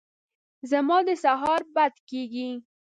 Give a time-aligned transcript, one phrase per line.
[0.71, 2.49] زما د سهاره بد کېږي!